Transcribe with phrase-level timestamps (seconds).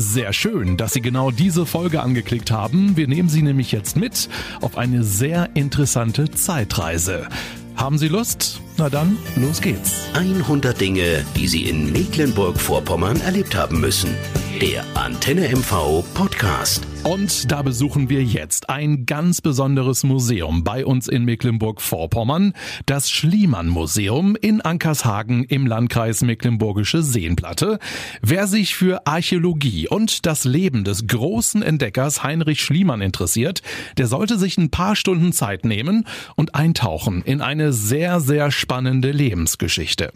[0.00, 2.96] Sehr schön, dass Sie genau diese Folge angeklickt haben.
[2.96, 4.30] Wir nehmen Sie nämlich jetzt mit
[4.62, 7.28] auf eine sehr interessante Zeitreise.
[7.76, 8.62] Haben Sie Lust?
[8.80, 10.08] Na dann, los geht's.
[10.14, 14.16] 100 Dinge, die Sie in Mecklenburg-Vorpommern erlebt haben müssen.
[14.62, 16.86] Der Antenne MV Podcast.
[17.02, 22.52] Und da besuchen wir jetzt ein ganz besonderes Museum bei uns in Mecklenburg-Vorpommern,
[22.84, 27.78] das Schliemann-Museum in Ankershagen im Landkreis Mecklenburgische Seenplatte.
[28.20, 33.62] Wer sich für Archäologie und das Leben des großen Entdeckers Heinrich Schliemann interessiert,
[33.96, 38.69] der sollte sich ein paar Stunden Zeit nehmen und eintauchen in eine sehr, sehr spannende
[38.78, 40.12] Lebensgeschichte.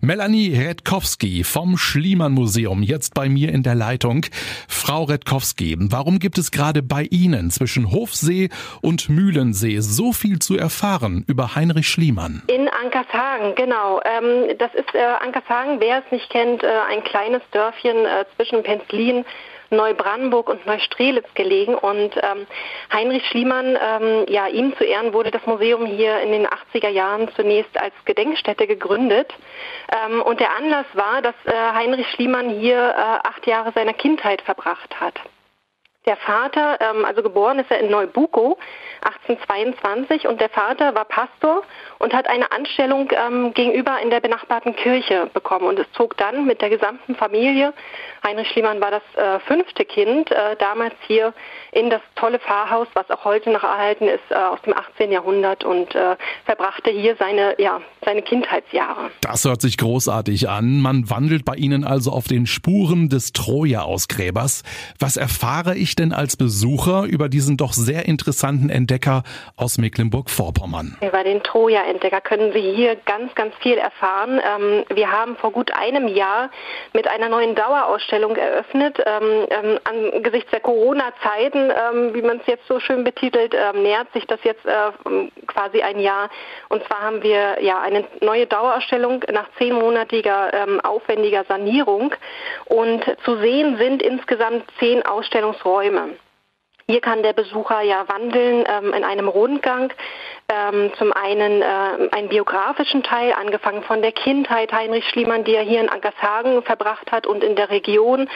[0.00, 4.26] Melanie Redkowski vom Schliemann-Museum jetzt bei mir in der Leitung.
[4.66, 8.48] Frau Redkowski, warum gibt es gerade bei Ihnen zwischen Hofsee
[8.80, 12.42] und Mühlensee so viel zu erfahren über Heinrich Schliemann?
[12.48, 14.00] In Ankershagen, genau.
[14.04, 18.64] Ähm, das ist äh, Ankershagen, wer es nicht kennt, äh, ein kleines Dörfchen äh, zwischen
[18.64, 19.24] Penzlin
[19.72, 21.74] Neubrandenburg und Neustrelitz gelegen.
[21.74, 22.46] Und ähm,
[22.92, 27.28] Heinrich Schliemann, ähm, ja, ihm zu Ehren wurde das Museum hier in den 80er Jahren
[27.34, 29.32] zunächst als Gedenkstätte gegründet.
[30.06, 34.42] Ähm, und der Anlass war, dass äh, Heinrich Schliemann hier äh, acht Jahre seiner Kindheit
[34.42, 35.14] verbracht hat.
[36.04, 38.58] Der Vater, ähm, also geboren ist er in Neubuko
[39.02, 41.62] 1822 und der Vater war Pastor
[42.00, 46.44] und hat eine Anstellung ähm, gegenüber in der benachbarten Kirche bekommen und es zog dann
[46.44, 47.72] mit der gesamten Familie,
[48.24, 51.34] Heinrich Schliemann war das äh, fünfte Kind, äh, damals hier
[51.72, 55.10] in das tolle Pfarrhaus, was auch heute noch erhalten ist, äh, aus dem 18.
[55.10, 59.10] Jahrhundert und äh, verbrachte hier seine, ja, seine Kindheitsjahre.
[59.22, 60.80] Das hört sich großartig an.
[60.80, 64.62] Man wandelt bei Ihnen also auf den Spuren des Troja-Ausgräbers.
[65.00, 69.22] Was erfahre ich denn als Besucher über diesen doch sehr interessanten Entdecker
[69.56, 70.96] aus Mecklenburg-Vorpommern?
[71.06, 74.40] Über den Troja-Entdecker können Sie hier ganz, ganz viel erfahren.
[74.40, 76.50] Ähm, wir haben vor gut einem Jahr
[76.92, 78.98] mit einer neuen Dauerausstellung eröffnet.
[79.04, 81.70] Ähm, ähm, angesichts der Corona-Zeiten,
[82.14, 84.90] wie man es jetzt so schön betitelt, nähert sich das jetzt äh,
[85.46, 86.30] quasi ein Jahr.
[86.68, 92.14] Und zwar haben wir ja eine neue Dauerausstellung nach zehnmonatiger aufwendiger Sanierung.
[92.66, 95.81] Und zu sehen sind insgesamt zehn Ausstellungsräume.
[96.86, 99.92] Hier kann der Besucher ja wandeln ähm, in einem Rundgang.
[100.48, 101.64] Ähm, zum einen äh,
[102.10, 107.10] einen biografischen Teil, angefangen von der Kindheit Heinrich Schliemann, die er hier in Ankershagen verbracht
[107.12, 108.28] hat und in der Region,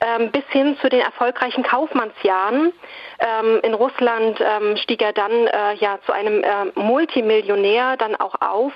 [0.00, 2.72] ähm, bis hin zu den erfolgreichen Kaufmannsjahren.
[3.18, 8.36] Ähm, in Russland ähm, stieg er dann äh, ja zu einem äh, Multimillionär dann auch
[8.40, 8.72] auf,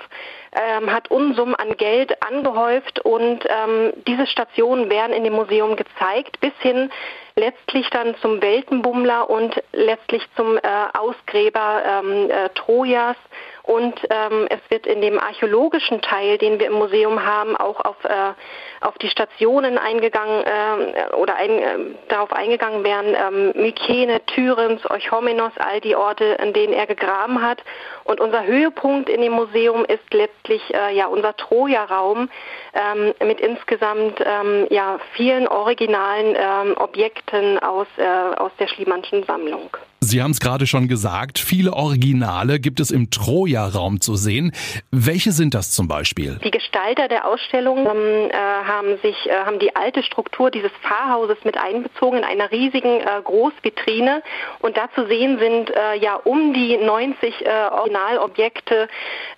[0.55, 6.39] ähm, hat Unsummen an Geld angehäuft und ähm, diese Stationen werden in dem Museum gezeigt,
[6.39, 6.91] bis hin
[7.35, 10.61] letztlich dann zum Weltenbummler und letztlich zum äh,
[10.93, 13.17] Ausgräber ähm, äh, Trojas
[13.63, 17.95] und ähm, es wird in dem archäologischen Teil, den wir im Museum haben, auch auf,
[18.03, 18.33] äh,
[18.81, 21.77] auf die Stationen eingegangen äh, oder ein, äh,
[22.09, 27.63] darauf eingegangen werden, ähm, Mykene, Tyrens, Euchomenos, all die Orte, in denen er gegraben hat.
[28.03, 32.29] Und unser Höhepunkt in dem Museum ist letztlich äh, ja unser Troja-Raum
[32.73, 38.03] ähm, mit insgesamt ähm, ja vielen originalen ähm, Objekten aus, äh,
[38.35, 39.69] aus der Schliemannschen Sammlung.
[40.03, 44.51] Sie haben es gerade schon gesagt, viele Originale gibt es im Troja-Raum zu sehen.
[44.91, 46.39] Welche sind das zum Beispiel?
[46.43, 51.37] Die Gestalter der Ausstellung ähm, äh, haben sich äh, haben die alte Struktur dieses Pfarrhauses
[51.45, 54.21] mit einbezogen in einer riesigen äh, Großvitrine
[54.59, 58.89] und da zu sehen sind äh, ja um die 90 äh, Originalobjekte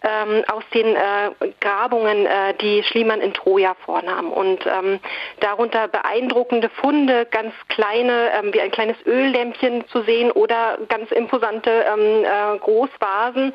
[0.02, 2.28] ähm, aus den äh, Grabungen,
[2.62, 5.00] die Schliemann in Troja vornahm und ähm,
[5.40, 11.12] darunter beeindruckende Funde, ganz kleine ähm, wie ein kleines Öllämpchen zu sehen oder oder ganz
[11.12, 13.54] imposante ähm, äh, Großvasen,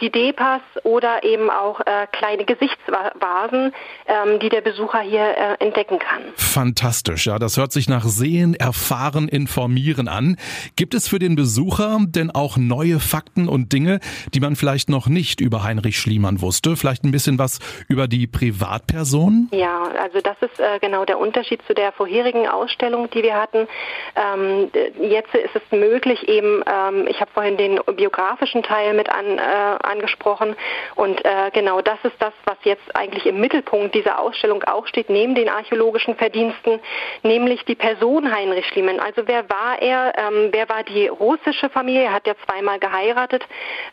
[0.00, 3.72] die Depas oder eben auch äh, kleine Gesichtsvasen,
[4.06, 6.22] ähm, die der Besucher hier äh, entdecken kann.
[6.36, 10.36] Fantastisch, ja, das hört sich nach Sehen, Erfahren, Informieren an.
[10.76, 14.00] Gibt es für den Besucher denn auch neue Fakten und Dinge,
[14.34, 16.76] die man vielleicht noch nicht über Heinrich Schliemann wusste?
[16.76, 19.48] Vielleicht ein bisschen was über die Privatperson?
[19.52, 23.68] Ja, also das ist äh, genau der Unterschied zu der vorherigen Ausstellung, die wir hatten.
[24.16, 24.70] Ähm,
[25.00, 29.40] jetzt ist es möglich, eben, ähm, ich habe vorhin den biografischen Teil mit an, äh,
[29.40, 30.56] angesprochen
[30.94, 35.10] und äh, genau das ist das, was jetzt eigentlich im Mittelpunkt dieser Ausstellung auch steht,
[35.10, 36.80] neben den archäologischen Verdiensten,
[37.22, 39.00] nämlich die Person Heinrich Schliemann.
[39.00, 40.12] Also wer war er?
[40.16, 42.04] Ähm, wer war die russische Familie?
[42.04, 43.46] Er hat ja zweimal geheiratet.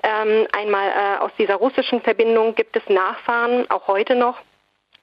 [0.04, 4.38] Ähm, einmal äh, aus dieser russischen Verbindung gibt es Nachfahren, auch heute noch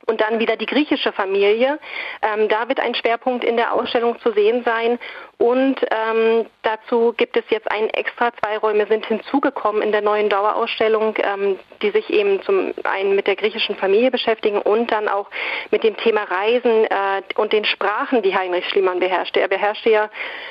[0.06, 1.78] und dann wieder die griechische Familie.
[2.22, 4.98] Ähm, da wird ein Schwerpunkt in der Ausstellung zu sehen sein.
[5.38, 10.30] Und ähm, dazu gibt es jetzt ein extra zwei Räume sind hinzugekommen in der neuen
[10.30, 15.28] Dauerausstellung, ähm, die sich eben zum einen mit der griechischen Familie beschäftigen und dann auch
[15.70, 19.40] mit dem Thema Reisen äh, und den Sprachen, die Heinrich Schliemann beherrschte.
[19.40, 20.08] Er beherrschte ja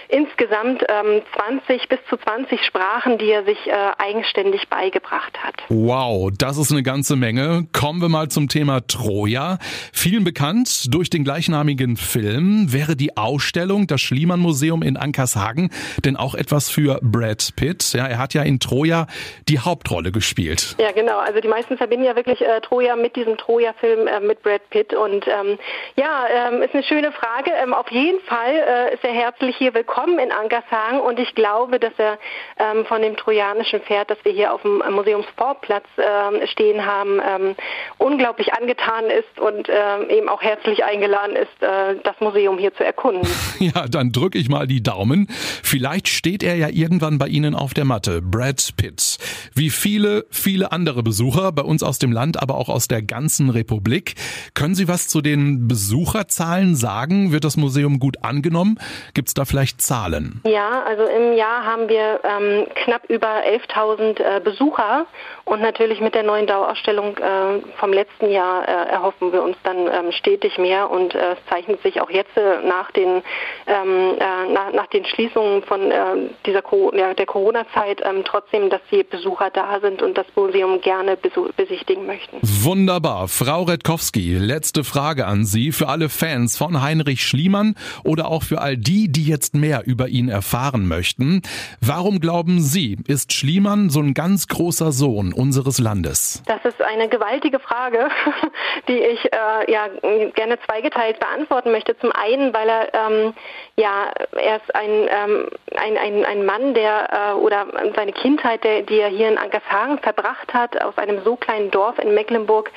[0.09, 5.55] insgesamt ähm, 20 bis zu 20 Sprachen, die er sich äh, eigenständig beigebracht hat.
[5.69, 7.67] Wow, das ist eine ganze Menge.
[7.73, 9.44] Kommen wir mal zum Thema Troja.
[9.93, 15.69] Vielen bekannt durch den gleichnamigen Film wäre die Ausstellung das Schliemann Museum in Ankershagen
[16.03, 17.93] denn auch etwas für Brad Pitt.
[17.93, 19.07] Ja, er hat ja in Troja
[19.47, 20.75] die Hauptrolle gespielt.
[20.79, 21.17] Ja, genau.
[21.19, 24.93] Also die meisten verbinden ja wirklich äh, Troja mit diesem Troja-Film äh, mit Brad Pitt
[24.93, 25.57] und ähm,
[25.95, 27.51] ja, ähm, ist eine schöne Frage.
[27.51, 31.79] Ähm, auf jeden Fall äh, ist er herzlich hier willkommen in Ankershagen und ich glaube,
[31.79, 32.17] dass er
[32.57, 37.55] ähm, von dem trojanischen Pferd, das wir hier auf dem Museumsvorplatz äh, stehen haben, ähm,
[37.97, 42.83] unglaublich angetan ist und äh, eben auch herzlich eingeladen ist, äh, das Museum hier zu
[42.83, 43.27] erkunden.
[43.57, 45.27] Ja, dann drücke ich mal die Daumen.
[45.63, 48.21] Vielleicht steht er ja irgendwann bei Ihnen auf der Matte.
[48.21, 49.17] Brad Pitt.
[49.53, 53.49] Wie viele, viele andere Besucher bei uns aus dem Land, aber auch aus der ganzen
[53.49, 54.15] Republik.
[54.53, 57.31] Können Sie was zu den Besucherzahlen sagen?
[57.31, 58.77] Wird das Museum gut angenommen?
[59.13, 60.41] Gibt es da vielleicht Zahlen?
[60.45, 65.05] Ja, also im Jahr haben wir ähm, knapp über 11.000 äh, Besucher
[65.45, 68.91] und natürlich mit der neuen Dauerausstellung äh, vom letzten Jahr äh,
[69.25, 72.65] erhoffen wir uns dann ähm, stetig mehr und äh, es zeichnet sich auch jetzt äh,
[72.67, 73.21] nach den
[73.67, 75.95] ähm, äh, nach, nach, den Schließungen von äh,
[76.45, 76.63] dieser
[76.93, 82.05] ja, der Corona-Zeit ähm, trotzdem, dass die Besucher da sind und das Museum gerne besichtigen
[82.05, 82.37] möchten.
[82.41, 83.27] Wunderbar.
[83.27, 88.61] Frau Redkowski, letzte Frage an Sie für alle Fans von Heinrich Schliemann oder auch für
[88.61, 91.41] all die, die jetzt mehr über ihn erfahren möchten.
[91.81, 96.43] Warum glauben Sie, ist Schliemann so ein ganz großer Sohn unseres Landes?
[96.45, 98.09] Das ist eine gewaltige Frage,
[98.87, 99.87] die ich äh, ja
[100.33, 101.97] gerne zweigeteilt beantworten möchte.
[101.99, 103.33] Zum einen, weil er ähm,
[103.75, 108.81] ja er ist ein ähm, ein, ein, ein Mann, der äh, oder seine Kindheit, der,
[108.81, 112.71] die er hier in Ankershagen verbracht hat, aus einem so kleinen Dorf in Mecklenburg,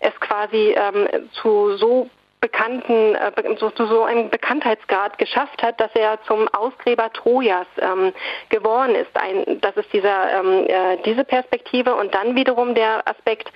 [0.00, 2.08] es quasi ähm, zu so
[2.40, 8.12] bekannten, äh, so, so einen Bekanntheitsgrad geschafft hat, dass er zum Ausgräber Trojas ähm,
[8.48, 9.10] geworden ist.
[9.14, 13.50] Ein, das ist dieser, ähm, äh, diese Perspektive und dann wiederum der Aspekt,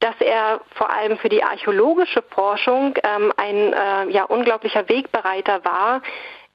[0.00, 6.02] dass er vor allem für die archäologische Forschung ähm, ein äh, ja, unglaublicher Wegbereiter war,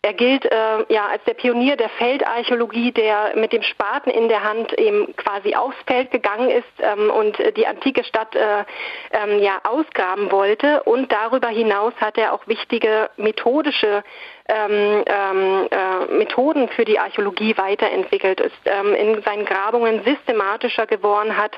[0.06, 4.44] er gilt äh, ja als der Pionier der Feldarchäologie, der mit dem Spaten in der
[4.44, 8.66] Hand eben quasi aufs Feld gegangen ist ähm, und die antike Stadt äh,
[9.12, 10.84] ähm, ja ausgraben wollte.
[10.84, 14.04] Und darüber hinaus hat er auch wichtige methodische
[14.48, 21.36] ähm, ähm, äh, Methoden für die Archäologie weiterentwickelt, ist ähm, in seinen Grabungen systematischer geworden,
[21.36, 21.58] hat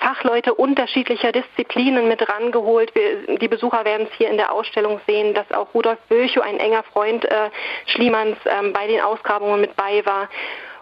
[0.00, 2.94] Fachleute unterschiedlicher Disziplinen mit rangeholt.
[2.94, 6.60] Wir, die Besucher werden es hier in der Ausstellung sehen, dass auch Rudolf Virchow, ein
[6.60, 7.50] enger Freund äh,
[7.86, 10.28] Schliemanns, ähm, bei den Ausgrabungen mit bei war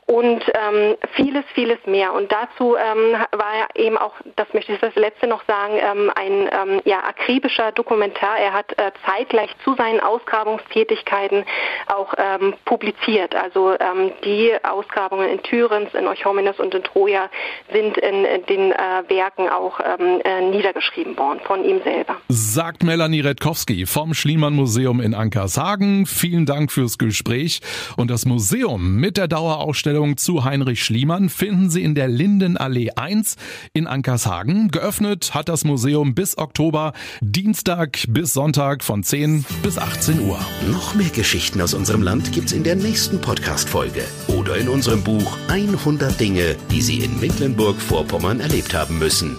[0.07, 2.13] und ähm, vieles, vieles mehr.
[2.13, 6.13] Und dazu ähm, war er eben auch, das möchte ich das letzte noch sagen, ähm,
[6.15, 8.39] ein ähm, ja, akribischer Dokumentar.
[8.39, 11.45] Er hat äh, zeitgleich zu seinen Ausgrabungstätigkeiten
[11.89, 13.35] auch ähm, publiziert.
[13.35, 17.29] Also ähm, die Ausgrabungen in Thürens, in Euchomenes und in Troja
[17.73, 18.77] sind in, in den äh,
[19.09, 22.15] Werken auch ähm, äh, niedergeschrieben worden von ihm selber.
[22.29, 26.07] Sagt Melanie Redkowski vom Schliemann Museum in Ankershagen.
[26.07, 27.61] Vielen Dank fürs Gespräch.
[27.97, 32.91] Und das Museum mit der Dauerausstellung Ausstellung zu Heinrich Schliemann finden Sie in der Lindenallee
[32.97, 33.37] 1
[33.73, 34.71] in Ankershagen.
[34.71, 40.39] Geöffnet hat das Museum bis Oktober, Dienstag bis Sonntag von 10 bis 18 Uhr.
[40.71, 45.39] Noch mehr Geschichten aus unserem Land gibt's in der nächsten Podcast-Folge oder in unserem Buch
[45.49, 49.39] 100 Dinge, die Sie in Mecklenburg-Vorpommern erlebt haben müssen.